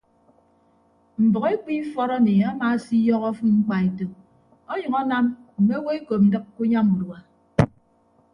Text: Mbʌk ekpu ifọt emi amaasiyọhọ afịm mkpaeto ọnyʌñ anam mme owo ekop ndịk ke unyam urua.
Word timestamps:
Mbʌk 1.25 1.43
ekpu 1.53 1.69
ifọt 1.79 2.09
emi 2.17 2.33
amaasiyọhọ 2.49 3.25
afịm 3.31 3.51
mkpaeto 3.59 4.05
ọnyʌñ 4.71 4.93
anam 5.01 5.25
mme 5.59 5.73
owo 5.79 5.89
ekop 5.97 6.21
ndịk 6.25 6.45
ke 6.53 6.59
unyam 6.63 6.87
urua. 6.95 7.19